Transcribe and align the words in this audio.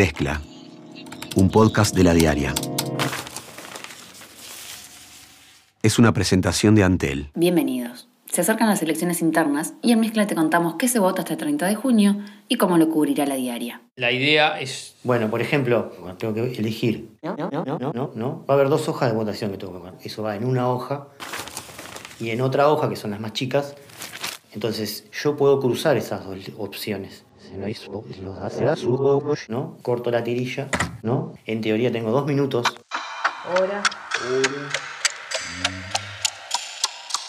Mezcla, 0.00 0.40
un 1.36 1.50
podcast 1.50 1.94
de 1.94 2.04
la 2.04 2.14
diaria. 2.14 2.54
Es 5.82 5.98
una 5.98 6.14
presentación 6.14 6.74
de 6.74 6.84
Antel. 6.84 7.28
Bienvenidos. 7.34 8.08
Se 8.24 8.40
acercan 8.40 8.70
las 8.70 8.80
elecciones 8.80 9.20
internas 9.20 9.74
y 9.82 9.92
en 9.92 10.00
Mezcla 10.00 10.26
te 10.26 10.34
contamos 10.34 10.76
qué 10.78 10.88
se 10.88 11.00
vota 11.00 11.20
hasta 11.20 11.34
el 11.34 11.38
30 11.40 11.66
de 11.66 11.74
junio 11.74 12.16
y 12.48 12.56
cómo 12.56 12.78
lo 12.78 12.88
cubrirá 12.88 13.26
la 13.26 13.34
diaria. 13.34 13.82
La 13.96 14.10
idea 14.10 14.58
es, 14.58 14.96
Bueno, 15.02 15.28
por 15.28 15.42
ejemplo, 15.42 15.92
tengo 16.16 16.32
que 16.32 16.46
elegir. 16.46 17.10
No, 17.20 17.36
no, 17.36 17.50
no, 17.50 17.64
no, 17.66 17.92
no, 17.92 18.10
no. 18.14 18.46
Va 18.48 18.54
a 18.54 18.56
haber 18.56 18.70
dos 18.70 18.88
hojas 18.88 19.10
de 19.10 19.14
votación 19.18 19.50
que 19.50 19.58
tengo 19.58 19.74
que 19.74 19.80
poner. 19.80 19.94
Eso 20.02 20.22
va 20.22 20.34
en 20.34 20.46
una 20.46 20.70
hoja 20.70 21.08
y 22.18 22.30
en 22.30 22.40
otra 22.40 22.70
hoja, 22.70 22.88
que 22.88 22.96
son 22.96 23.10
las 23.10 23.20
más 23.20 23.34
chicas. 23.34 23.76
Entonces, 24.52 25.04
yo 25.12 25.36
puedo 25.36 25.60
cruzar 25.60 25.98
esas 25.98 26.24
dos 26.24 26.38
opciones. 26.56 27.26
¿No? 29.48 29.76
Corto 29.82 30.10
la 30.10 30.22
tirilla, 30.22 30.68
¿no? 31.02 31.34
En 31.46 31.60
teoría 31.60 31.90
tengo 31.90 32.10
dos 32.10 32.26
minutos, 32.26 32.66
Hora. 33.58 33.82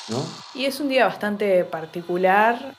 ¿no? 0.09 0.23
Y 0.53 0.65
es 0.65 0.79
un 0.79 0.89
día 0.89 1.05
bastante 1.05 1.63
particular. 1.63 2.75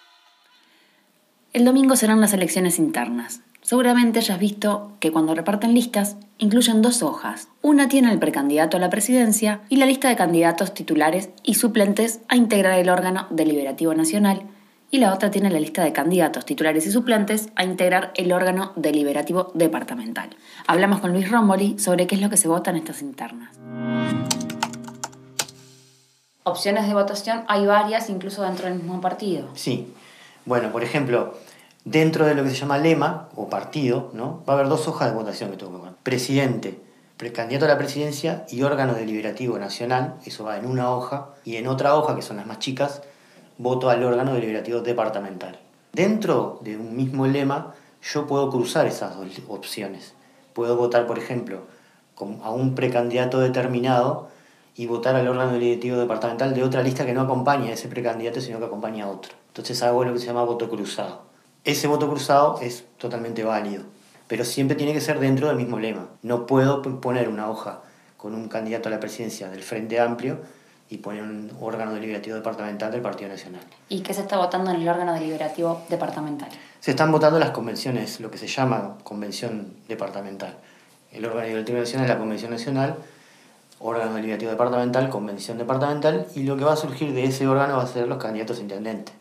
El 1.53 1.65
domingo 1.65 1.97
serán 1.97 2.21
las 2.21 2.33
elecciones 2.33 2.79
internas. 2.79 3.41
Seguramente 3.63 4.19
hayas 4.19 4.39
visto 4.39 4.93
que 5.01 5.13
cuando 5.13 5.35
reparten 5.35 5.75
listas 5.75 6.17
incluyen 6.39 6.83
dos 6.83 7.03
hojas. 7.03 7.49
Una 7.63 7.89
tiene 7.89 8.13
el 8.13 8.19
precandidato 8.19 8.77
a 8.77 8.81
la 8.81 8.91
presidencia 8.91 9.63
y 9.69 9.77
la 9.77 9.87
lista 9.87 10.09
de 10.09 10.17
candidatos 10.17 10.75
titulares 10.75 11.31
y 11.43 11.55
suplentes 11.55 12.21
a 12.29 12.37
integrar 12.37 12.79
el 12.79 12.89
órgano 12.89 13.27
deliberativo 13.31 13.95
nacional 13.95 14.43
y 14.95 14.99
la 14.99 15.15
otra 15.15 15.31
tiene 15.31 15.49
la 15.49 15.59
lista 15.59 15.83
de 15.83 15.95
candidatos 15.95 16.45
titulares 16.45 16.87
y 16.87 16.93
suplentes 16.93 17.49
a 17.57 17.65
integrar 17.65 18.13
el 18.15 18.31
órgano 18.31 18.73
deliberativo 18.77 19.51
departamental. 19.55 20.37
Hablamos 20.67 21.01
con 21.01 21.13
Luis 21.13 21.31
Romboli 21.31 21.79
sobre 21.79 22.07
qué 22.07 22.15
es 22.15 22.21
lo 22.21 22.29
que 22.29 22.37
se 22.37 22.47
vota 22.47 22.71
en 22.71 22.77
estas 22.77 23.01
internas. 23.01 23.57
Opciones 26.45 26.87
de 26.87 26.93
votación 26.93 27.45
hay 27.49 27.65
varias, 27.65 28.11
incluso 28.11 28.43
dentro 28.43 28.67
del 28.67 28.75
mismo 28.75 29.01
partido. 29.01 29.49
Sí. 29.55 29.95
Bueno, 30.45 30.71
por 30.71 30.83
ejemplo, 30.83 31.39
dentro 31.87 32.27
de 32.27 32.35
lo 32.35 32.45
que 32.45 32.51
se 32.51 32.57
llama 32.57 32.77
lema 32.77 33.31
o 33.35 33.49
partido, 33.49 34.11
¿no? 34.13 34.45
Va 34.47 34.53
a 34.53 34.57
haber 34.57 34.69
dos 34.69 34.89
hojas 34.89 35.11
de 35.11 35.17
votación 35.17 35.51
que 35.51 35.57
tengo 35.57 35.83
que. 35.83 35.89
Presidente, 36.03 36.79
precandidato 37.17 37.65
a 37.65 37.69
la 37.69 37.79
presidencia 37.79 38.45
y 38.51 38.61
órgano 38.61 38.93
deliberativo 38.93 39.59
nacional, 39.59 40.17
eso 40.27 40.45
va 40.45 40.59
en 40.59 40.67
una 40.67 40.91
hoja, 40.91 41.31
y 41.45 41.57
en 41.57 41.67
otra 41.67 41.95
hoja, 41.95 42.15
que 42.15 42.21
son 42.21 42.37
las 42.37 42.47
más 42.47 42.59
chicas, 42.59 43.01
voto 43.59 43.91
al 43.91 44.03
órgano 44.05 44.35
deliberativo 44.35 44.81
departamental. 44.81 45.59
Dentro 45.93 46.59
de 46.63 46.77
un 46.77 46.97
mismo 46.97 47.27
lema, 47.27 47.75
yo 48.03 48.27
puedo 48.27 48.51
cruzar 48.51 48.87
esas 48.87 49.17
dos 49.17 49.29
opciones. 49.49 50.15
Puedo 50.53 50.77
votar, 50.77 51.07
por 51.07 51.19
ejemplo, 51.19 51.63
a 52.43 52.51
un 52.51 52.75
precandidato 52.75 53.41
determinado 53.41 54.29
y 54.75 54.87
votar 54.87 55.17
al 55.17 55.29
órgano 55.29 55.53
deliberativo 55.53 55.99
departamental 55.99 56.55
de 56.55 56.63
otra 56.63 56.83
lista 56.83 57.05
que 57.05 57.13
no 57.13 57.21
acompaña 57.21 57.71
a 57.71 57.75
ese 57.75 57.89
precandidato, 57.89 58.41
sino 58.41 58.59
que 58.59 58.65
acompaña 58.65 59.05
a 59.05 59.09
otro. 59.09 59.33
Entonces 59.49 59.83
hago 59.83 60.05
lo 60.05 60.13
que 60.13 60.19
se 60.19 60.27
llama 60.27 60.45
voto 60.45 60.69
cruzado. 60.69 61.23
Ese 61.65 61.87
voto 61.87 62.09
cruzado 62.09 62.59
es 62.63 62.85
totalmente 62.99 63.45
válido, 63.45 63.85
pero 64.29 64.45
siempre 64.45 64.77
tiene 64.77 64.95
que 64.95 65.01
ser 65.01 65.21
dentro 65.21 65.49
del 65.49 65.57
mismo 65.57 65.79
lema. 65.79 66.09
No 66.23 66.47
puedo 66.47 66.83
poner 66.83 67.29
una 67.29 67.51
hoja 67.51 67.83
con 68.17 68.35
un 68.35 68.49
candidato 68.49 68.89
a 68.89 68.93
la 68.93 69.01
presidencia 69.01 69.49
del 69.49 69.63
Frente 69.63 70.01
Amplio 70.01 70.39
y 70.93 70.99
poner 70.99 71.23
un 71.23 71.51
órgano 71.59 71.95
deliberativo 71.95 72.37
departamental 72.37 72.93
del 72.93 73.01
Partido 73.01 73.31
Nacional. 73.31 73.63
¿Y 73.89 74.01
qué 74.01 74.13
se 74.13 74.21
está 74.21 74.37
votando 74.37 74.71
en 74.73 74.83
el 74.83 74.87
órgano 74.87 75.15
deliberativo 75.15 75.81
departamental? 75.89 76.51
Se 76.81 76.91
están 76.91 77.11
votando 77.11 77.39
las 77.39 77.53
convenciones, 77.53 78.21
lo 78.21 78.31
que 78.31 78.37
se 78.37 78.47
llama 78.47 78.99
convención 79.03 79.73
departamental. 79.89 80.55
El 81.11 81.25
órgano 81.25 81.45
deliberativo 81.45 81.79
nacional 81.79 82.05
es 82.05 82.13
la 82.13 82.19
convención 82.19 82.51
nacional, 82.51 82.97
órgano 83.81 84.13
deliberativo 84.17 84.51
departamental, 84.51 85.09
convención 85.09 85.57
departamental, 85.57 86.27
y 86.35 86.43
lo 86.43 86.59
que 86.59 86.65
va 86.65 86.75
a 86.75 86.77
surgir 86.77 87.15
de 87.15 87.25
ese 87.25 87.49
órgano 87.49 87.79
va 87.79 87.85
a 87.85 87.87
ser 87.87 88.07
los 88.07 88.19
candidatos 88.19 88.59
a 88.59 88.61
intendente 88.61 89.13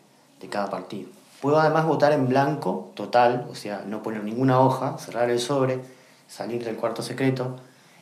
de 0.42 0.48
cada 0.50 0.68
partido. 0.68 1.08
Puedo 1.40 1.58
además 1.58 1.86
votar 1.86 2.12
en 2.12 2.28
blanco 2.28 2.92
total, 2.94 3.46
o 3.50 3.54
sea, 3.54 3.82
no 3.86 4.02
poner 4.02 4.22
ninguna 4.24 4.60
hoja, 4.60 4.98
cerrar 4.98 5.30
el 5.30 5.38
sobre, 5.38 5.80
salir 6.28 6.64
del 6.64 6.76
cuarto 6.76 7.00
secreto. 7.00 7.56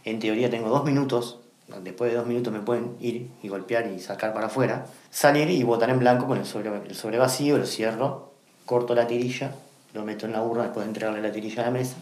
En 0.05 0.19
teoría 0.19 0.51
tengo 0.51 0.71
dos 0.71 0.85
minutos, 0.85 1.39
después 1.83 2.11
de 2.11 2.17
dos 2.17 2.27
minutos 2.27 2.53
me 2.53 2.61
pueden 2.61 2.97
ir 3.01 3.31
y 3.43 3.49
golpear 3.49 3.87
y 3.87 4.01
sacar 4.01 4.33
para 4.35 4.47
afuera. 4.47 4.87
Salir 5.11 5.49
y 5.51 5.63
votar 5.63 5.91
en 5.91 5.99
blanco 5.99 6.27
con 6.27 6.39
el 6.39 6.47
sobre, 6.47 6.71
el 6.75 6.95
sobre 6.95 7.19
vacío, 7.19 7.59
lo 7.59 7.67
cierro, 7.67 8.31
corto 8.67 8.95
la 8.95 9.07
tirilla, 9.07 9.53
lo 9.95 10.05
meto 10.05 10.27
en 10.27 10.33
la 10.33 10.43
urna 10.43 10.65
después 10.65 10.85
de 10.85 10.91
entregarle 10.91 11.23
la 11.23 11.33
tirilla 11.33 11.63
a 11.63 11.67
la 11.67 11.71
mesa, 11.73 11.97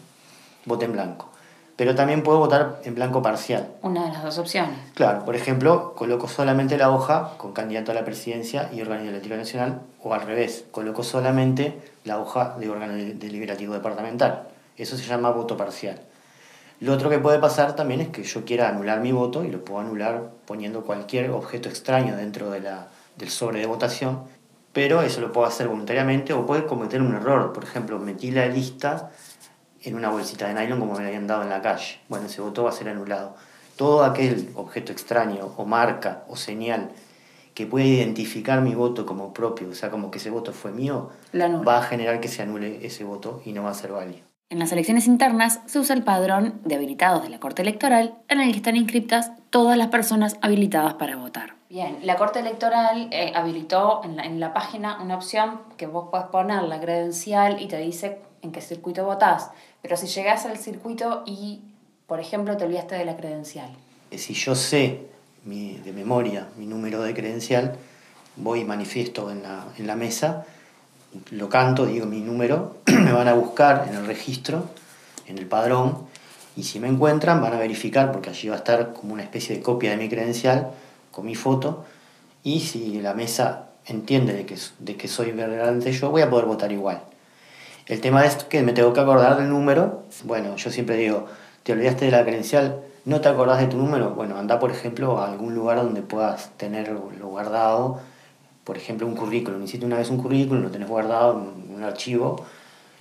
voto 0.65 0.85
en 0.85 0.93
blanco. 0.93 1.29
Pero 1.75 1.95
también 1.95 2.23
puedo 2.23 2.39
votar 2.39 2.81
en 2.83 2.93
blanco 2.93 3.21
parcial. 3.21 3.69
Una 3.83 4.05
de 4.05 4.11
las 4.11 4.21
dos 4.21 4.37
opciones. 4.37 4.77
Claro, 4.95 5.23
por 5.23 5.37
ejemplo, 5.37 5.93
coloco 5.95 6.27
solamente 6.27 6.77
la 6.77 6.91
hoja 6.91 7.31
con 7.37 7.53
candidato 7.53 7.91
a 7.91 7.95
la 7.95 8.03
presidencia 8.03 8.69
y 8.73 8.81
órgano 8.81 8.99
deliberativo 9.03 9.37
nacional, 9.37 9.79
o 10.03 10.13
al 10.13 10.21
revés, 10.23 10.65
coloco 10.71 11.03
solamente 11.03 11.79
la 12.03 12.19
hoja 12.19 12.55
de 12.59 12.69
órgano 12.69 12.93
de- 12.95 13.13
deliberativo 13.13 13.73
departamental. 13.73 14.49
Eso 14.75 14.97
se 14.97 15.03
llama 15.05 15.31
voto 15.31 15.55
parcial. 15.55 16.01
Lo 16.81 16.93
otro 16.93 17.09
que 17.09 17.19
puede 17.19 17.39
pasar 17.39 17.75
también 17.75 17.99
es 17.99 18.07
que 18.07 18.23
yo 18.23 18.45
quiera 18.45 18.69
anular 18.69 19.01
mi 19.01 19.11
voto 19.11 19.43
y 19.43 19.51
lo 19.51 19.65
puedo 19.65 19.81
anular 19.81 20.31
poniendo 20.45 20.85
cualquier 20.85 21.29
objeto 21.31 21.67
extraño 21.67 22.15
dentro 22.15 22.49
de 22.51 22.61
la, 22.61 22.87
del 23.17 23.29
sobre 23.29 23.59
de 23.59 23.65
votación, 23.65 24.23
pero 24.71 25.01
eso 25.01 25.19
lo 25.19 25.33
puedo 25.33 25.45
hacer 25.45 25.67
voluntariamente 25.67 26.31
o 26.31 26.45
puede 26.45 26.65
cometer 26.65 27.01
un 27.01 27.13
error. 27.13 27.51
Por 27.51 27.65
ejemplo, 27.65 27.99
metí 27.99 28.31
la 28.31 28.45
lista 28.45 29.11
en 29.81 29.95
una 29.95 30.09
bolsita 30.09 30.47
de 30.47 30.53
nylon 30.53 30.79
como 30.79 30.93
me 30.93 31.01
la 31.01 31.07
habían 31.07 31.27
dado 31.27 31.43
en 31.43 31.49
la 31.49 31.61
calle. 31.61 31.99
Bueno, 32.07 32.27
ese 32.27 32.41
voto 32.41 32.63
va 32.63 32.69
a 32.69 32.73
ser 32.73 32.87
anulado. 32.87 33.35
Todo 33.75 34.05
aquel 34.05 34.49
objeto 34.55 34.93
extraño 34.93 35.53
o 35.57 35.65
marca 35.65 36.23
o 36.29 36.37
señal 36.37 36.91
que 37.53 37.65
pueda 37.65 37.85
identificar 37.85 38.61
mi 38.61 38.73
voto 38.73 39.05
como 39.05 39.33
propio, 39.33 39.67
o 39.69 39.73
sea, 39.73 39.91
como 39.91 40.11
que 40.11 40.19
ese 40.19 40.29
voto 40.29 40.53
fue 40.53 40.71
mío, 40.71 41.09
va 41.33 41.79
a 41.79 41.81
generar 41.81 42.21
que 42.21 42.29
se 42.29 42.41
anule 42.41 42.85
ese 42.85 43.03
voto 43.03 43.41
y 43.43 43.51
no 43.51 43.63
va 43.63 43.71
a 43.71 43.73
ser 43.73 43.91
válido. 43.91 44.28
En 44.51 44.57
las 44.57 44.71
elecciones 44.71 45.05
internas 45.05 45.59
se 45.67 45.77
usa 45.77 45.95
el 45.95 46.03
padrón 46.03 46.59
de 46.65 46.73
habilitados 46.73 47.21
de 47.21 47.29
la 47.29 47.39
Corte 47.39 47.61
Electoral 47.61 48.15
en 48.29 48.41
el 48.41 48.49
que 48.51 48.57
están 48.57 48.75
inscriptas 48.75 49.31
todas 49.51 49.77
las 49.77 49.89
personas 49.89 50.37
habilitadas 50.41 50.95
para 50.95 51.17
votar. 51.17 51.53
Bien, 51.69 51.99
la 52.01 52.15
Corte 52.15 52.39
Electoral 52.39 53.09
eh, 53.11 53.31
habilitó 53.35 54.01
en 54.03 54.15
la, 54.17 54.23
en 54.25 54.39
la 54.39 54.51
página 54.51 54.99
una 55.03 55.15
opción 55.17 55.61
que 55.77 55.85
vos 55.85 56.07
podés 56.09 56.25
poner 56.29 56.63
la 56.63 56.81
credencial 56.81 57.61
y 57.61 57.67
te 57.67 57.77
dice 57.77 58.17
en 58.41 58.51
qué 58.51 58.61
circuito 58.61 59.05
votás. 59.05 59.51
Pero 59.83 59.95
si 59.97 60.07
llegás 60.07 60.47
al 60.47 60.57
circuito 60.57 61.21
y, 61.27 61.59
por 62.07 62.19
ejemplo, 62.19 62.57
te 62.57 62.65
olvidaste 62.65 62.95
de 62.95 63.05
la 63.05 63.15
credencial, 63.17 63.69
Eh, 64.09 64.17
Si 64.17 64.33
yo 64.33 64.55
sé 64.55 65.01
mi- 65.45 65.75
de 65.75 65.93
memoria 65.93 66.47
mi 66.57 66.65
número 66.65 67.03
de 67.03 67.13
credencial, 67.13 67.75
voy 68.35 68.61
y 68.61 68.65
manifiesto 68.65 69.29
en 69.29 69.43
la, 69.43 69.65
en 69.77 69.85
la 69.85 69.95
mesa, 69.95 70.43
lo 71.31 71.49
canto, 71.49 71.85
digo 71.85 72.05
mi 72.05 72.21
número, 72.21 72.77
me 72.87 73.11
van 73.11 73.27
a 73.27 73.33
buscar 73.33 73.87
en 73.89 73.95
el 73.95 74.05
registro, 74.05 74.65
en 75.27 75.37
el 75.37 75.45
padrón, 75.45 75.97
y 76.55 76.63
si 76.63 76.79
me 76.79 76.87
encuentran 76.87 77.41
van 77.41 77.53
a 77.53 77.57
verificar, 77.57 78.11
porque 78.11 78.29
allí 78.29 78.49
va 78.49 78.55
a 78.55 78.59
estar 78.59 78.93
como 78.93 79.13
una 79.13 79.23
especie 79.23 79.55
de 79.55 79.61
copia 79.61 79.91
de 79.91 79.97
mi 79.97 80.09
credencial, 80.09 80.71
con 81.11 81.25
mi 81.25 81.35
foto, 81.35 81.85
y 82.43 82.61
si 82.61 83.01
la 83.01 83.13
mesa 83.13 83.69
entiende 83.85 84.33
de 84.33 84.45
que, 84.45 84.57
de 84.79 84.95
que 84.95 85.07
soy 85.07 85.31
verdaderamente 85.31 85.91
yo, 85.91 86.09
voy 86.11 86.21
a 86.21 86.29
poder 86.29 86.45
votar 86.45 86.71
igual. 86.71 87.01
El 87.87 88.01
tema 88.01 88.25
es 88.25 88.43
que 88.43 88.61
me 88.61 88.73
tengo 88.73 88.93
que 88.93 88.99
acordar 88.99 89.37
del 89.37 89.49
número. 89.49 90.03
Bueno, 90.23 90.55
yo 90.55 90.69
siempre 90.69 90.95
digo, 90.95 91.25
¿te 91.63 91.73
olvidaste 91.73 92.05
de 92.05 92.11
la 92.11 92.23
credencial? 92.23 92.81
¿No 93.05 93.19
te 93.19 93.29
acordás 93.29 93.59
de 93.59 93.65
tu 93.65 93.77
número? 93.77 94.11
Bueno, 94.11 94.37
anda, 94.37 94.59
por 94.59 94.69
ejemplo, 94.69 95.17
a 95.17 95.31
algún 95.31 95.55
lugar 95.55 95.77
donde 95.77 96.03
puedas 96.03 96.51
tenerlo 96.57 97.09
guardado. 97.21 97.99
Por 98.69 98.77
ejemplo, 98.77 99.07
un 99.07 99.15
currículum. 99.15 99.63
Hiciste 99.63 99.83
una 99.83 99.97
vez 99.97 100.11
un 100.11 100.17
currículum, 100.21 100.61
lo 100.61 100.69
tenés 100.69 100.87
guardado 100.87 101.41
en 101.67 101.73
un 101.73 101.83
archivo. 101.83 102.45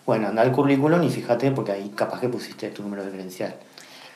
Bueno, 0.06 0.28
anda 0.28 0.40
al 0.40 0.50
currículum 0.50 1.02
y 1.02 1.10
fíjate, 1.10 1.50
porque 1.50 1.72
ahí 1.72 1.92
capaz 1.94 2.20
que 2.20 2.30
pusiste 2.30 2.70
tu 2.70 2.82
número 2.82 3.04
de 3.04 3.10
credencial. 3.10 3.54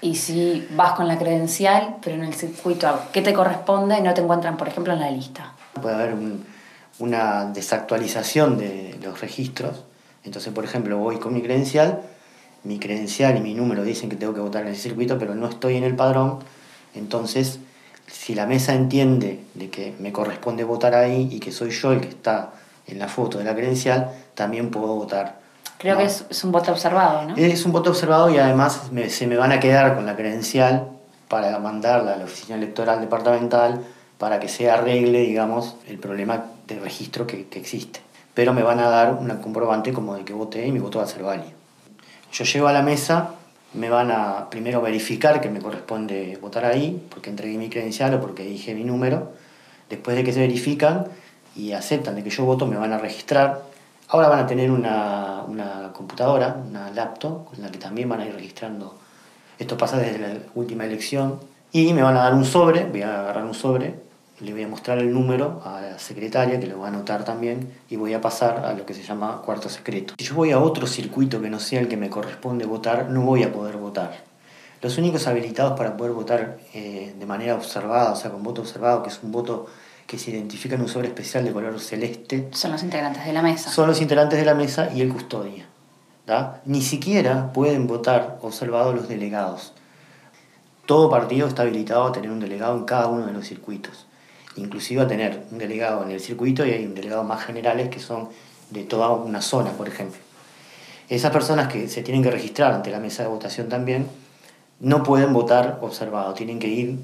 Y 0.00 0.14
si 0.14 0.66
vas 0.74 0.94
con 0.94 1.06
la 1.08 1.18
credencial, 1.18 1.96
pero 2.02 2.16
en 2.16 2.24
el 2.24 2.32
circuito 2.32 2.98
que 3.12 3.20
te 3.20 3.34
corresponde, 3.34 4.00
no 4.00 4.14
te 4.14 4.22
encuentran, 4.22 4.56
por 4.56 4.66
ejemplo, 4.66 4.94
en 4.94 5.00
la 5.00 5.10
lista. 5.10 5.52
Puede 5.74 5.94
haber 5.94 6.14
un- 6.14 6.42
una 7.00 7.44
desactualización 7.44 8.56
de 8.56 8.98
los 9.02 9.20
registros. 9.20 9.84
Entonces, 10.24 10.54
por 10.54 10.64
ejemplo, 10.64 10.96
voy 10.96 11.18
con 11.18 11.34
mi 11.34 11.42
credencial, 11.42 12.00
mi 12.64 12.78
credencial 12.78 13.36
y 13.36 13.40
mi 13.42 13.52
número 13.52 13.84
dicen 13.84 14.08
que 14.08 14.16
tengo 14.16 14.32
que 14.32 14.40
votar 14.40 14.62
en 14.62 14.68
ese 14.72 14.84
circuito, 14.84 15.18
pero 15.18 15.34
no 15.34 15.46
estoy 15.50 15.76
en 15.76 15.84
el 15.84 15.96
padrón. 15.96 16.38
Entonces, 16.94 17.58
si 18.06 18.34
la 18.34 18.46
mesa 18.46 18.74
entiende 18.74 19.40
de 19.54 19.70
que 19.70 19.94
me 19.98 20.12
corresponde 20.12 20.64
votar 20.64 20.94
ahí 20.94 21.28
y 21.30 21.40
que 21.40 21.52
soy 21.52 21.70
yo 21.70 21.92
el 21.92 22.00
que 22.00 22.08
está 22.08 22.50
en 22.86 22.98
la 22.98 23.08
foto 23.08 23.38
de 23.38 23.44
la 23.44 23.54
credencial, 23.54 24.10
también 24.34 24.70
puedo 24.70 24.94
votar. 24.94 25.40
Creo 25.78 25.94
¿no? 25.94 26.00
que 26.00 26.06
es, 26.06 26.24
es 26.30 26.44
un 26.44 26.52
voto 26.52 26.72
observado, 26.72 27.28
¿no? 27.28 27.36
Es 27.36 27.64
un 27.64 27.72
voto 27.72 27.90
observado 27.90 28.30
y 28.30 28.38
además 28.38 28.92
me- 28.92 29.08
se 29.10 29.26
me 29.26 29.36
van 29.36 29.52
a 29.52 29.60
quedar 29.60 29.94
con 29.94 30.06
la 30.06 30.14
credencial 30.16 30.88
para 31.28 31.58
mandarla 31.58 32.14
a 32.14 32.16
la 32.16 32.24
oficina 32.24 32.56
electoral 32.56 33.00
departamental 33.00 33.82
para 34.18 34.38
que 34.38 34.48
se 34.48 34.70
arregle, 34.70 35.20
digamos, 35.20 35.76
el 35.88 35.98
problema 35.98 36.44
de 36.68 36.78
registro 36.78 37.26
que, 37.26 37.46
que 37.48 37.58
existe. 37.58 38.00
Pero 38.34 38.52
me 38.54 38.62
van 38.62 38.78
a 38.80 38.88
dar 38.88 39.14
una 39.14 39.40
comprobante 39.40 39.92
como 39.92 40.14
de 40.14 40.24
que 40.24 40.32
voté 40.32 40.66
y 40.66 40.72
mi 40.72 40.78
voto 40.78 40.98
va 40.98 41.04
a 41.04 41.08
ser 41.08 41.22
válido. 41.22 41.50
Yo 42.32 42.44
llego 42.44 42.68
a 42.68 42.72
la 42.72 42.82
mesa 42.82 43.30
me 43.74 43.88
van 43.88 44.10
a 44.10 44.50
primero 44.50 44.80
verificar 44.80 45.40
que 45.40 45.48
me 45.48 45.60
corresponde 45.60 46.38
votar 46.40 46.64
ahí, 46.64 47.06
porque 47.10 47.30
entregué 47.30 47.56
mi 47.58 47.68
credencial 47.68 48.14
o 48.14 48.20
porque 48.20 48.44
dije 48.44 48.74
mi 48.74 48.84
número. 48.84 49.32
Después 49.88 50.16
de 50.16 50.24
que 50.24 50.32
se 50.32 50.40
verifican 50.40 51.06
y 51.56 51.72
aceptan 51.72 52.14
de 52.14 52.24
que 52.24 52.30
yo 52.30 52.44
voto, 52.44 52.66
me 52.66 52.76
van 52.76 52.92
a 52.92 52.98
registrar. 52.98 53.62
Ahora 54.08 54.28
van 54.28 54.40
a 54.40 54.46
tener 54.46 54.70
una, 54.70 55.42
una 55.46 55.92
computadora, 55.92 56.56
una 56.68 56.90
laptop, 56.90 57.46
con 57.46 57.62
la 57.62 57.70
que 57.70 57.78
también 57.78 58.08
van 58.08 58.20
a 58.20 58.26
ir 58.26 58.34
registrando. 58.34 58.98
Esto 59.58 59.76
pasa 59.76 59.96
desde 59.98 60.18
la 60.18 60.34
última 60.54 60.84
elección. 60.84 61.40
Y 61.72 61.92
me 61.94 62.02
van 62.02 62.16
a 62.16 62.24
dar 62.24 62.34
un 62.34 62.44
sobre, 62.44 62.84
voy 62.84 63.02
a 63.02 63.20
agarrar 63.20 63.44
un 63.44 63.54
sobre, 63.54 63.94
le 64.42 64.52
voy 64.52 64.64
a 64.64 64.68
mostrar 64.68 64.98
el 64.98 65.12
número 65.12 65.62
a 65.64 65.80
la 65.80 65.98
secretaria, 65.98 66.58
que 66.58 66.66
lo 66.66 66.80
va 66.80 66.86
a 66.86 66.88
anotar 66.88 67.24
también, 67.24 67.72
y 67.88 67.96
voy 67.96 68.12
a 68.14 68.20
pasar 68.20 68.64
a 68.64 68.72
lo 68.74 68.84
que 68.84 68.94
se 68.94 69.02
llama 69.02 69.40
cuarto 69.44 69.68
secreto. 69.68 70.14
Si 70.18 70.24
yo 70.24 70.34
voy 70.34 70.50
a 70.50 70.60
otro 70.60 70.86
circuito 70.86 71.40
que 71.40 71.48
no 71.48 71.60
sea 71.60 71.80
el 71.80 71.88
que 71.88 71.96
me 71.96 72.10
corresponde 72.10 72.66
votar, 72.66 73.08
no 73.08 73.22
voy 73.22 73.42
a 73.44 73.52
poder 73.52 73.76
votar. 73.76 74.24
Los 74.80 74.98
únicos 74.98 75.26
habilitados 75.28 75.78
para 75.78 75.96
poder 75.96 76.12
votar 76.12 76.58
eh, 76.74 77.14
de 77.16 77.26
manera 77.26 77.54
observada, 77.54 78.12
o 78.12 78.16
sea, 78.16 78.30
con 78.32 78.42
voto 78.42 78.62
observado, 78.62 79.02
que 79.02 79.10
es 79.10 79.20
un 79.22 79.30
voto 79.30 79.66
que 80.06 80.18
se 80.18 80.32
identifica 80.32 80.74
en 80.74 80.82
un 80.82 80.88
sobre 80.88 81.08
especial 81.08 81.44
de 81.44 81.52
color 81.52 81.78
celeste, 81.80 82.48
Son 82.52 82.72
los 82.72 82.82
integrantes 82.82 83.24
de 83.24 83.32
la 83.32 83.42
mesa. 83.42 83.70
son 83.70 83.86
los 83.86 84.00
integrantes 84.00 84.38
de 84.38 84.44
la 84.44 84.54
mesa 84.54 84.90
y 84.92 85.00
el 85.00 85.12
custodia. 85.12 85.66
¿da? 86.26 86.60
Ni 86.64 86.82
siquiera 86.82 87.52
pueden 87.52 87.86
votar 87.86 88.38
observados 88.42 88.94
los 88.94 89.08
delegados. 89.08 89.72
Todo 90.86 91.08
partido 91.08 91.46
está 91.46 91.62
habilitado 91.62 92.04
a 92.04 92.12
tener 92.12 92.30
un 92.30 92.40
delegado 92.40 92.76
en 92.76 92.84
cada 92.84 93.06
uno 93.06 93.26
de 93.26 93.32
los 93.32 93.46
circuitos. 93.46 94.06
Inclusive 94.56 95.02
a 95.02 95.08
tener 95.08 95.44
un 95.50 95.58
delegado 95.58 96.02
en 96.04 96.10
el 96.10 96.20
circuito 96.20 96.66
y 96.66 96.70
hay 96.70 96.84
un 96.84 96.94
delegado 96.94 97.24
más 97.24 97.44
generales 97.44 97.88
que 97.88 98.00
son 98.00 98.28
de 98.70 98.84
toda 98.84 99.10
una 99.10 99.40
zona, 99.40 99.70
por 99.72 99.88
ejemplo. 99.88 100.20
Esas 101.08 101.30
personas 101.30 101.70
que 101.72 101.88
se 101.88 102.02
tienen 102.02 102.22
que 102.22 102.30
registrar 102.30 102.72
ante 102.72 102.90
la 102.90 102.98
mesa 102.98 103.22
de 103.22 103.28
votación 103.28 103.68
también 103.68 104.06
no 104.80 105.02
pueden 105.02 105.32
votar 105.32 105.78
observado, 105.82 106.34
tienen 106.34 106.58
que 106.58 106.68
ir 106.68 106.98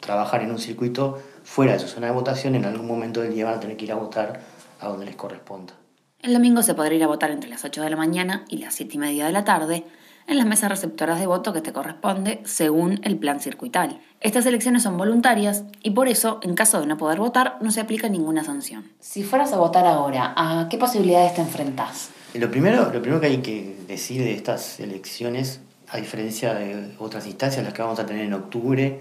trabajar 0.00 0.42
en 0.42 0.50
un 0.50 0.58
circuito 0.58 1.22
fuera 1.44 1.74
de 1.74 1.78
su 1.78 1.86
zona 1.86 2.08
de 2.08 2.12
votación, 2.12 2.54
en 2.54 2.64
algún 2.64 2.86
momento 2.86 3.20
del 3.20 3.34
día 3.34 3.44
van 3.44 3.54
a 3.54 3.60
tener 3.60 3.76
que 3.76 3.84
ir 3.84 3.92
a 3.92 3.96
votar 3.96 4.40
a 4.80 4.88
donde 4.88 5.04
les 5.04 5.14
corresponda. 5.14 5.74
El 6.22 6.32
domingo 6.32 6.62
se 6.62 6.74
podrá 6.74 6.94
ir 6.94 7.04
a 7.04 7.06
votar 7.06 7.30
entre 7.30 7.48
las 7.48 7.64
8 7.64 7.82
de 7.82 7.90
la 7.90 7.96
mañana 7.96 8.44
y 8.48 8.58
las 8.58 8.74
7 8.74 8.94
y 8.94 8.98
media 8.98 9.26
de 9.26 9.32
la 9.32 9.44
tarde 9.44 9.84
en 10.30 10.38
las 10.38 10.46
mesas 10.46 10.70
receptoras 10.70 11.18
de 11.18 11.26
voto 11.26 11.52
que 11.52 11.60
te 11.60 11.72
corresponde 11.72 12.40
según 12.44 13.00
el 13.02 13.18
plan 13.18 13.40
circuital. 13.40 14.00
Estas 14.20 14.46
elecciones 14.46 14.84
son 14.84 14.96
voluntarias 14.96 15.64
y 15.82 15.90
por 15.90 16.06
eso, 16.06 16.38
en 16.42 16.54
caso 16.54 16.80
de 16.80 16.86
no 16.86 16.96
poder 16.96 17.18
votar, 17.18 17.58
no 17.60 17.72
se 17.72 17.80
aplica 17.80 18.08
ninguna 18.08 18.44
sanción. 18.44 18.92
Si 19.00 19.24
fueras 19.24 19.52
a 19.52 19.58
votar 19.58 19.86
ahora, 19.86 20.32
¿a 20.36 20.68
qué 20.70 20.78
posibilidades 20.78 21.34
te 21.34 21.40
enfrentás? 21.40 22.10
Lo 22.34 22.48
primero, 22.48 22.92
lo 22.92 23.02
primero 23.02 23.20
que 23.20 23.26
hay 23.26 23.38
que 23.38 23.76
decir 23.88 24.22
de 24.22 24.32
estas 24.32 24.78
elecciones, 24.78 25.60
a 25.88 25.96
diferencia 25.96 26.54
de 26.54 26.94
otras 27.00 27.26
instancias, 27.26 27.64
las 27.64 27.74
que 27.74 27.82
vamos 27.82 27.98
a 27.98 28.06
tener 28.06 28.24
en 28.24 28.34
octubre 28.34 29.00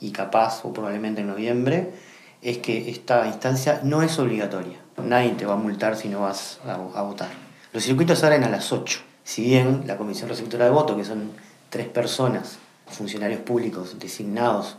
y 0.00 0.12
capaz 0.12 0.64
o 0.64 0.72
probablemente 0.72 1.20
en 1.20 1.26
noviembre, 1.26 1.90
es 2.40 2.56
que 2.56 2.88
esta 2.88 3.26
instancia 3.26 3.80
no 3.84 4.02
es 4.02 4.18
obligatoria. 4.18 4.78
Nadie 4.96 5.32
te 5.32 5.44
va 5.44 5.52
a 5.52 5.56
multar 5.56 5.94
si 5.96 6.08
no 6.08 6.22
vas 6.22 6.58
a, 6.66 6.72
a 6.72 7.02
votar. 7.02 7.28
Los 7.74 7.84
circuitos 7.84 8.24
abren 8.24 8.44
a 8.44 8.48
las 8.48 8.72
8. 8.72 9.09
Si 9.30 9.42
bien 9.42 9.84
la 9.86 9.96
Comisión 9.96 10.28
Receptora 10.28 10.64
de 10.64 10.72
Voto, 10.72 10.96
que 10.96 11.04
son 11.04 11.30
tres 11.68 11.86
personas, 11.86 12.58
funcionarios 12.88 13.40
públicos 13.42 13.96
designados 14.00 14.74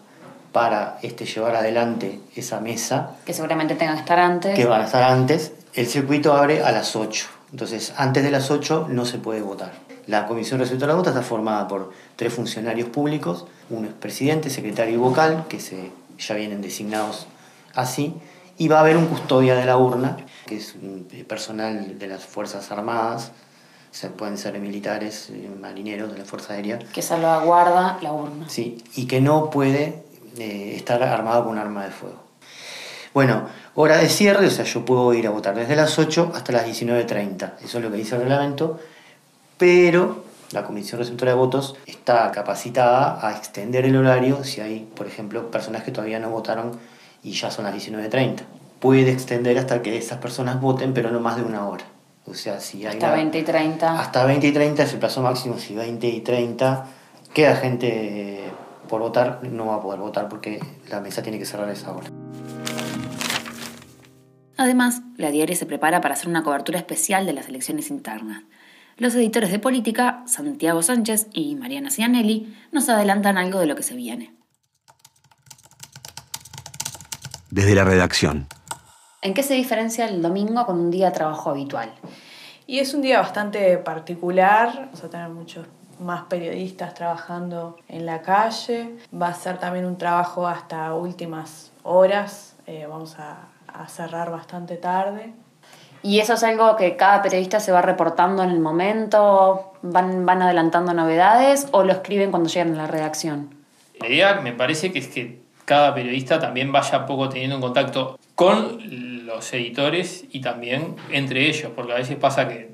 para 0.52 1.00
este, 1.04 1.24
llevar 1.24 1.56
adelante 1.56 2.20
esa 2.36 2.60
mesa, 2.60 3.16
Que 3.26 3.34
seguramente 3.34 3.76
tengan 3.76 3.96
que 3.96 4.02
estar 4.02 4.20
antes. 4.20 4.54
que 4.54 4.66
van 4.66 4.82
a 4.82 4.86
estar 4.88 5.04
antes, 5.04 5.54
el 5.74 5.88
circuito 5.88 6.34
abre 6.34 6.62
a 6.64 6.74
las 6.74 6.98
8. 6.98 7.28
Entonces, 7.54 7.94
antes 7.96 8.24
de 8.24 8.30
las 8.30 8.52
8 8.52 8.88
no 8.90 9.06
se 9.06 9.20
puede 9.20 9.42
votar. 9.42 9.72
La 10.06 10.28
comisión 10.28 10.60
receptora 10.60 10.92
de 10.92 10.98
voto 10.98 11.12
está 11.12 11.22
formada 11.22 11.70
por 11.70 11.94
tres 12.18 12.34
funcionarios 12.34 12.90
públicos, 12.90 13.46
uno 13.70 13.88
es 13.88 13.94
presidente, 13.94 14.50
secretario 14.50 14.96
y 14.96 14.98
vocal, 14.98 15.46
que 15.48 15.62
se, 15.62 15.92
ya 16.20 16.36
vienen 16.36 16.62
designados 16.62 17.26
así, 17.74 18.16
y 18.58 18.68
va 18.68 18.80
a 18.80 18.82
haber 18.82 18.98
un 18.98 19.06
custodia 19.06 19.56
de 19.56 19.64
la 19.64 19.78
urna, 19.78 20.18
que 20.46 20.58
es 20.58 20.76
un 20.76 21.08
personal 21.26 21.98
de 21.98 22.08
las 22.08 22.26
Fuerzas 22.26 22.70
Armadas, 22.70 23.32
se 23.92 24.10
pueden 24.10 24.38
ser 24.38 24.58
militares, 24.60 25.30
eh, 25.30 25.50
marineros 25.60 26.12
de 26.12 26.18
la 26.18 26.26
Fuerza 26.26 26.54
Aérea, 26.54 26.80
Que 26.80 27.02
salvaguarda 27.02 28.00
la 28.02 28.14
urna. 28.14 28.50
Sí, 28.50 28.84
y 28.96 29.06
que 29.06 29.22
no 29.22 29.50
puede 29.50 30.04
eh, 30.38 30.74
estar 30.76 31.04
armado 31.04 31.44
con 31.44 31.54
un 31.54 31.60
arma 31.60 31.84
de 31.84 31.92
fuego. 31.92 32.22
Bueno, 33.14 33.48
hora 33.76 33.98
de 33.98 34.08
cierre, 34.08 34.48
o 34.48 34.50
sea, 34.50 34.64
yo 34.64 34.86
puedo 34.86 35.14
ir 35.14 35.28
a 35.28 35.32
votar 35.32 35.56
desde 35.56 35.76
las 35.76 36.00
8 36.00 36.32
hasta 36.34 36.54
las 36.54 36.66
19.30. 36.66 37.54
Eso 37.62 37.78
es 37.78 37.84
lo 37.84 37.92
que 37.92 37.98
dice 37.98 38.16
el 38.16 38.22
reglamento, 38.22 38.80
pero 39.58 40.24
la 40.54 40.64
Comisión 40.64 41.00
Receptora 41.00 41.32
de 41.32 41.38
Votos 41.38 41.76
está 41.86 42.32
capacitada 42.32 43.26
a 43.26 43.36
extender 43.36 43.86
el 43.86 43.98
horario 43.98 44.46
si 44.46 44.62
hay, 44.62 44.90
por 44.96 45.08
ejemplo, 45.08 45.52
personas 45.52 45.84
que 45.84 45.92
todavía 45.92 46.20
no 46.20 46.30
votaron 46.30 46.80
y 47.24 47.34
ya 47.34 47.52
son 47.52 47.66
las 47.66 47.76
19.30. 47.76 48.44
Puede 48.80 49.12
extender 49.12 49.58
hasta 49.58 49.82
que 49.82 49.98
esas 49.98 50.20
personas 50.20 50.62
voten, 50.62 50.94
pero 50.94 51.12
no 51.12 51.20
más 51.20 51.36
de 51.36 51.44
una 51.44 51.68
hora. 51.68 51.84
O 52.32 52.34
sea, 52.34 52.62
si 52.62 52.86
hay 52.86 52.94
Hasta 52.94 53.08
una- 53.08 53.16
20 53.18 53.40
y 53.40 53.44
30. 53.44 54.00
hasta 54.00 54.26
20 54.26 54.48
y 54.48 54.52
30 54.54 54.84
es 54.84 54.94
el 54.94 55.00
plazo 55.00 55.22
máximo, 55.22 55.58
si 55.60 55.76
20 55.76 56.08
y 56.08 56.22
30 56.22 56.86
queda 57.34 57.58
gente 57.58 58.46
eh, 58.46 58.52
por 58.88 59.02
votar, 59.02 59.42
no 59.44 59.66
va 59.68 59.76
a 59.76 59.82
poder 59.82 60.00
votar 60.00 60.30
porque 60.30 60.60
la 60.90 61.02
mesa 61.02 61.22
tiene 61.22 61.38
que 61.38 61.46
cerrar 61.46 61.70
esa 61.70 61.92
hora. 61.92 62.08
Además, 64.58 65.02
la 65.18 65.30
diaria 65.32 65.56
se 65.56 65.66
prepara 65.66 66.00
para 66.02 66.14
hacer 66.14 66.30
una 66.30 66.44
cobertura 66.44 66.78
especial 66.80 67.26
de 67.26 67.34
las 67.34 67.50
elecciones 67.50 67.90
internas. 67.90 68.44
Los 68.98 69.14
editores 69.16 69.52
de 69.52 69.60
política, 69.60 70.24
Santiago 70.28 70.84
Sánchez 70.84 71.28
y 71.34 71.56
Mariana 71.56 71.90
Cianelli, 71.90 72.56
nos 72.72 72.88
adelantan 72.88 73.38
algo 73.38 73.60
de 73.60 73.66
lo 73.66 73.76
que 73.76 73.84
se 73.84 73.96
viene. 73.96 74.36
Desde 77.50 77.76
la 77.76 77.84
redacción. 77.84 78.48
¿En 79.24 79.36
qué 79.36 79.44
se 79.44 79.54
diferencia 79.54 80.06
el 80.06 80.24
domingo 80.24 80.66
con 80.66 80.80
un 80.80 80.90
día 80.90 81.08
de 81.08 81.12
trabajo 81.12 81.52
habitual? 81.52 81.92
Y 82.66 82.80
es 82.80 82.96
un 82.96 83.04
día 83.04 83.20
bastante 83.20 83.78
particular, 83.78 84.74
vamos 84.86 85.04
a 85.04 85.10
tener 85.12 85.30
muchos 85.30 85.68
más 86.00 86.24
periodistas 86.24 86.96
trabajando 86.96 87.78
en 87.88 88.08
la 88.08 88.24
calle, 88.24 88.96
va 89.14 89.28
a 89.28 89.34
ser 89.36 89.60
también 89.60 89.86
un 89.86 90.00
trabajo 90.00 90.48
hasta 90.48 90.96
últimas 90.96 91.72
horas, 91.84 92.56
eh, 92.66 92.88
vamos 92.90 93.20
a, 93.20 93.50
a 93.68 93.88
cerrar 93.88 94.32
bastante 94.32 94.78
tarde. 94.78 95.34
¿Y 96.02 96.18
eso 96.18 96.34
es 96.34 96.44
algo 96.44 96.76
que 96.76 96.98
cada 96.98 97.22
periodista 97.22 97.60
se 97.60 97.72
va 97.72 97.84
reportando 97.84 98.42
en 98.42 98.50
el 98.50 98.60
momento? 98.60 99.74
¿Van, 99.84 100.26
van 100.26 100.42
adelantando 100.42 100.96
novedades 100.96 101.68
o 101.74 101.84
lo 101.84 101.92
escriben 101.92 102.32
cuando 102.32 102.50
llegan 102.50 102.74
a 102.74 102.78
la 102.78 102.88
redacción? 102.88 103.54
La 104.00 104.08
idea 104.08 104.42
me 104.42 104.54
parece 104.54 104.92
que 104.92 104.98
es 104.98 105.10
que 105.10 105.42
cada 105.66 105.94
periodista 105.94 106.40
también 106.40 106.72
vaya 106.72 106.98
un 106.98 107.06
poco 107.06 107.30
teniendo 107.30 107.58
un 107.58 107.62
contacto 107.62 108.18
con 108.34 108.80
los 109.36 109.54
editores 109.54 110.26
y 110.32 110.42
también 110.42 110.96
entre 111.12 111.48
ellos, 111.48 111.72
porque 111.76 111.94
a 111.94 111.96
veces 111.96 112.18
pasa 112.18 112.48
que 112.48 112.72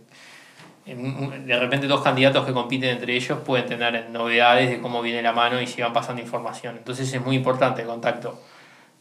de 0.85 1.59
repente 1.59 1.87
dos 1.87 2.01
candidatos 2.01 2.45
que 2.45 2.53
compiten 2.53 2.91
entre 2.91 3.15
ellos 3.15 3.39
pueden 3.45 3.67
tener 3.67 4.09
novedades 4.09 4.69
de 4.69 4.79
cómo 4.79 5.01
viene 5.01 5.21
la 5.21 5.33
mano 5.33 5.61
y 5.61 5.67
si 5.67 5.81
van 5.81 5.91
pasando 5.91 6.21
información. 6.21 6.77
Entonces 6.77 7.11
es 7.13 7.21
muy 7.21 7.35
importante 7.35 7.81
el 7.81 7.87
contacto 7.87 8.39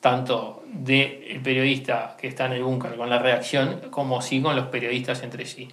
tanto 0.00 0.62
del 0.72 1.40
periodista 1.42 2.16
que 2.18 2.28
está 2.28 2.46
en 2.46 2.52
el 2.52 2.62
búnker 2.62 2.96
con 2.96 3.08
la 3.08 3.18
redacción 3.18 3.82
como 3.90 4.20
sí 4.22 4.42
con 4.42 4.54
los 4.54 4.66
periodistas 4.66 5.22
entre 5.22 5.46
sí. 5.46 5.68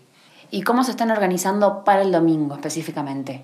¿Y 0.49 0.61
cómo 0.61 0.83
se 0.83 0.91
están 0.91 1.11
organizando 1.11 1.83
para 1.83 2.03
el 2.03 2.11
domingo 2.11 2.55
específicamente? 2.55 3.43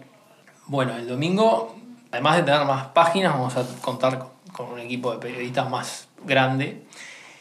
Bueno, 0.67 0.95
el 0.95 1.07
domingo, 1.07 1.75
además 2.11 2.37
de 2.37 2.43
tener 2.43 2.65
más 2.65 2.87
páginas, 2.87 3.33
vamos 3.33 3.57
a 3.57 3.65
contar 3.81 4.19
con, 4.19 4.29
con 4.51 4.71
un 4.73 4.79
equipo 4.79 5.11
de 5.11 5.17
periodistas 5.17 5.69
más 5.69 6.07
grande. 6.25 6.83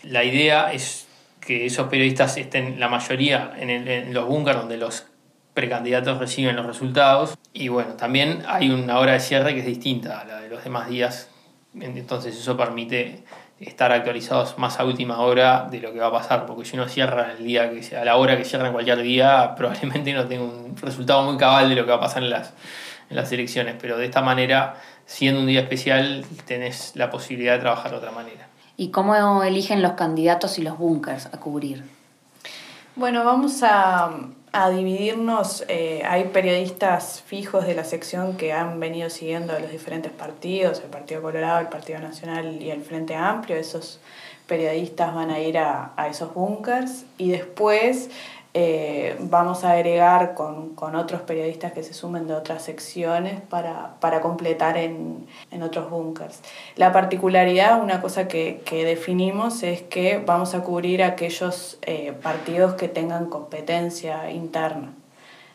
La 0.02 0.24
idea 0.24 0.72
es 0.72 1.06
que 1.40 1.66
esos 1.66 1.88
periodistas 1.88 2.36
estén 2.36 2.78
la 2.80 2.88
mayoría 2.88 3.52
en, 3.58 3.70
el- 3.70 3.88
en 3.88 4.14
los 4.14 4.26
búnkeres 4.26 4.60
donde 4.60 4.76
los 4.76 5.06
precandidatos 5.54 6.18
reciben 6.18 6.56
los 6.56 6.66
resultados. 6.66 7.36
Y 7.52 7.68
bueno, 7.68 7.94
también 7.94 8.42
hay 8.46 8.70
una 8.70 8.98
hora 8.98 9.12
de 9.14 9.20
cierre 9.20 9.54
que 9.54 9.60
es 9.60 9.66
distinta 9.66 10.20
a 10.20 10.24
la 10.24 10.40
de 10.40 10.48
los 10.48 10.62
demás 10.62 10.88
días. 10.88 11.30
Entonces 11.80 12.36
eso 12.36 12.56
permite 12.56 13.24
estar 13.60 13.90
actualizados 13.90 14.56
más 14.58 14.78
a 14.78 14.84
última 14.84 15.18
hora 15.20 15.66
de 15.68 15.80
lo 15.80 15.92
que 15.92 15.98
va 15.98 16.06
a 16.08 16.12
pasar, 16.12 16.46
porque 16.46 16.64
si 16.64 16.76
uno 16.76 16.88
cierra 16.88 17.32
el 17.36 17.44
día 17.44 17.68
que 17.70 17.96
a 17.96 18.04
la 18.04 18.16
hora 18.16 18.36
que 18.36 18.44
cierra 18.44 18.70
cualquier 18.70 19.02
día, 19.02 19.54
probablemente 19.56 20.12
no 20.12 20.26
tenga 20.26 20.44
un 20.44 20.76
resultado 20.76 21.22
muy 21.24 21.36
cabal 21.36 21.68
de 21.68 21.74
lo 21.74 21.84
que 21.84 21.90
va 21.90 21.96
a 21.96 22.00
pasar 22.00 22.22
en 22.22 22.30
las, 22.30 22.54
en 23.10 23.16
las 23.16 23.30
elecciones. 23.32 23.74
Pero 23.80 23.96
de 23.98 24.04
esta 24.04 24.22
manera, 24.22 24.76
siendo 25.06 25.40
un 25.40 25.46
día 25.46 25.60
especial, 25.60 26.24
tenés 26.46 26.92
la 26.94 27.10
posibilidad 27.10 27.54
de 27.54 27.60
trabajar 27.60 27.90
de 27.90 27.96
otra 27.96 28.12
manera. 28.12 28.47
¿Y 28.80 28.90
cómo 28.92 29.42
eligen 29.42 29.82
los 29.82 29.94
candidatos 29.94 30.56
y 30.60 30.62
los 30.62 30.78
búnkers 30.78 31.26
a 31.26 31.40
cubrir? 31.40 31.82
Bueno, 32.94 33.24
vamos 33.24 33.64
a, 33.64 34.08
a 34.52 34.70
dividirnos. 34.70 35.64
eh, 35.66 36.02
hay 36.06 36.28
periodistas 36.28 37.20
fijos 37.26 37.66
de 37.66 37.74
la 37.74 37.82
sección 37.82 38.36
que 38.36 38.52
han 38.52 38.78
venido 38.78 39.10
siguiendo 39.10 39.58
los 39.58 39.72
diferentes 39.72 40.12
partidos, 40.12 40.80
el 40.80 40.90
Partido 40.90 41.22
Colorado, 41.22 41.58
el 41.58 41.66
Partido 41.66 41.98
Nacional 41.98 42.62
y 42.62 42.70
el 42.70 42.82
Frente 42.82 43.16
Amplio. 43.16 43.56
Esos 43.56 43.98
periodistas 44.46 45.12
van 45.12 45.30
a 45.30 45.40
ir 45.40 45.58
a, 45.58 45.90
a 45.96 46.06
esos 46.06 46.32
búnkers 46.32 47.04
y 47.18 47.30
después 47.30 48.10
eh, 48.54 49.16
vamos 49.20 49.62
a 49.64 49.72
agregar 49.72 50.34
con, 50.34 50.74
otros 50.94 51.20
periodistas 51.22 51.72
que 51.72 51.82
se 51.82 51.92
sumen 51.92 52.26
de 52.26 52.34
otras 52.34 52.62
secciones 52.62 53.40
para, 53.42 54.20
completar 54.22 54.78
en, 54.78 55.26
otros 55.62 55.90
búnkers. 55.90 56.40
La 56.76 56.92
particularidad, 56.92 57.82
una 57.82 58.00
cosa 58.00 58.26
que, 58.26 58.62
definimos 58.70 59.62
es 59.62 59.82
que 59.82 60.22
vamos 60.24 60.54
a 60.54 60.62
cubrir 60.62 61.02
aquellos 61.02 61.78
eh, 61.82 62.14
partidos 62.22 62.74
que 62.74 62.88
tengan 62.88 63.26
competencia 63.26 64.30
interna, 64.30 64.92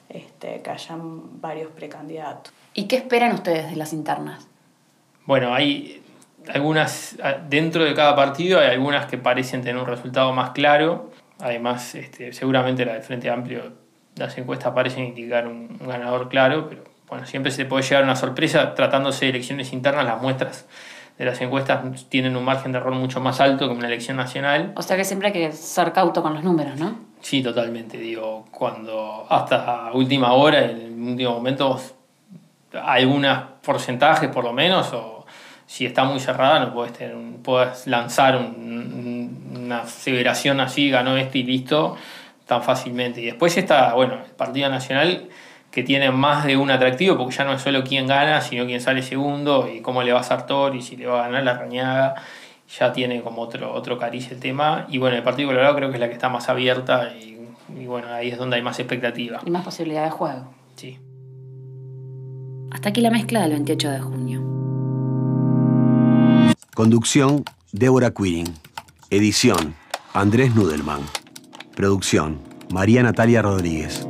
este, 0.09 0.61
que 0.61 0.69
hayan 0.69 1.41
varios 1.41 1.71
precandidatos. 1.71 2.53
¿Y 2.75 2.85
qué 2.85 2.97
esperan 2.97 3.33
ustedes 3.33 3.71
de 3.71 3.75
las 3.75 3.91
internas? 3.93 4.47
Bueno, 5.25 5.53
hay 5.53 6.03
algunas, 6.53 7.17
dentro 7.49 7.85
de 7.85 7.93
cada 7.95 8.15
partido 8.15 8.59
hay 8.59 8.67
algunas 8.67 9.07
que 9.07 9.17
parecen 9.17 9.61
tener 9.61 9.81
un 9.81 9.87
resultado 9.87 10.31
más 10.33 10.51
claro 10.51 11.12
Además, 11.43 11.93
este, 11.95 12.31
seguramente 12.31 12.85
la 12.85 12.93
del 12.93 13.01
Frente 13.01 13.29
Amplio, 13.29 13.73
las 14.15 14.37
encuestas 14.37 14.71
parecen 14.71 15.03
indicar 15.03 15.45
un, 15.45 15.77
ganador 15.77 16.29
claro, 16.29 16.69
pero 16.69 16.85
bueno, 17.09 17.25
siempre 17.25 17.51
se 17.51 17.65
puede 17.65 17.83
llegar 17.83 18.03
a 18.03 18.05
una 18.05 18.15
sorpresa 18.15 18.73
tratándose 18.75 19.25
de 19.25 19.31
elecciones 19.31 19.73
internas, 19.73 20.05
las 20.05 20.21
muestras 20.21 20.65
de 21.17 21.25
las 21.25 21.41
encuestas 21.41 21.81
tienen 22.07 22.37
un 22.37 22.45
margen 22.45 22.71
de 22.71 22.77
error 22.77 22.95
mucho 22.95 23.19
más 23.19 23.41
alto 23.41 23.67
que 23.67 23.75
una 23.75 23.87
elección 23.87 24.15
nacional. 24.15 24.71
O 24.77 24.81
sea 24.81 24.95
que 24.95 25.03
siempre 25.03 25.27
hay 25.27 25.33
que 25.33 25.51
ser 25.51 25.91
cauto 25.91 26.23
con 26.23 26.33
los 26.33 26.45
números, 26.45 26.79
¿no? 26.79 26.97
Sí, 27.19 27.43
totalmente. 27.43 27.97
Digo, 27.97 28.45
cuando 28.49 29.27
hasta 29.29 29.91
última 29.91 30.31
hora, 30.31 30.63
en 30.63 30.69
el 30.69 30.91
último 30.93 31.31
momento, 31.31 31.77
algunos 32.71 33.37
porcentajes 33.61 34.29
por 34.29 34.45
lo 34.45 34.53
menos, 34.53 34.93
o 34.93 35.25
si 35.65 35.85
está 35.85 36.05
muy 36.05 36.21
cerrada 36.21 36.59
no 36.61 36.73
puedes, 36.73 36.93
tener, 36.93 37.17
puedes 37.43 37.85
lanzar 37.85 38.37
una 39.73 39.83
aseveración 39.83 40.59
así, 40.59 40.89
ganó 40.89 41.17
este 41.17 41.39
y 41.39 41.43
listo, 41.43 41.95
tan 42.45 42.63
fácilmente. 42.63 43.21
Y 43.21 43.25
después 43.25 43.57
está, 43.57 43.93
bueno, 43.93 44.15
el 44.25 44.31
Partido 44.31 44.69
Nacional 44.69 45.29
que 45.71 45.81
tiene 45.81 46.11
más 46.11 46.45
de 46.45 46.55
un 46.55 46.69
atractivo, 46.69 47.17
porque 47.17 47.35
ya 47.35 47.43
no 47.45 47.53
es 47.53 47.61
solo 47.61 47.83
quién 47.83 48.05
gana, 48.05 48.41
sino 48.41 48.65
quién 48.67 48.79
sale 48.79 49.01
segundo 49.01 49.67
y 49.73 49.81
cómo 49.81 50.03
le 50.03 50.13
va 50.13 50.19
a 50.19 50.23
Sartor 50.23 50.75
y 50.75 50.83
si 50.83 50.95
le 50.95 51.07
va 51.07 51.21
a 51.21 51.27
ganar 51.27 51.43
la 51.43 51.57
Rañaga, 51.57 52.13
ya 52.77 52.93
tiene 52.93 53.21
como 53.21 53.41
otro, 53.41 53.73
otro 53.73 53.97
cariz 53.97 54.31
el 54.31 54.39
tema. 54.39 54.85
Y 54.89 54.99
bueno, 54.99 55.17
el 55.17 55.23
Partido 55.23 55.49
Colorado 55.49 55.75
creo 55.75 55.89
que 55.89 55.95
es 55.95 55.99
la 55.99 56.07
que 56.07 56.13
está 56.13 56.29
más 56.29 56.47
abierta 56.47 57.11
y, 57.15 57.39
y 57.75 57.87
bueno, 57.87 58.07
ahí 58.13 58.29
es 58.29 58.37
donde 58.37 58.57
hay 58.57 58.61
más 58.61 58.77
expectativa. 58.77 59.41
Y 59.43 59.49
más 59.49 59.63
posibilidad 59.63 60.03
de 60.03 60.11
juego. 60.11 60.53
Sí. 60.75 60.99
Hasta 62.71 62.89
aquí 62.89 63.01
la 63.01 63.09
mezcla 63.09 63.41
del 63.41 63.51
28 63.53 63.89
de 63.89 63.99
junio. 63.99 64.43
Conducción, 66.75 67.45
Débora 67.71 68.11
Quirin. 68.11 68.53
Edición, 69.13 69.75
Andrés 70.11 70.55
Nudelman. 70.55 71.01
Producción, 71.75 72.41
María 72.71 73.03
Natalia 73.03 73.43
Rodríguez. 73.43 74.07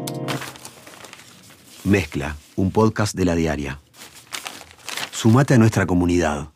Mezcla, 1.83 2.37
un 2.55 2.71
podcast 2.71 3.13
de 3.13 3.25
la 3.25 3.35
diaria. 3.35 3.81
Sumate 5.11 5.55
a 5.55 5.57
nuestra 5.57 5.85
comunidad. 5.85 6.52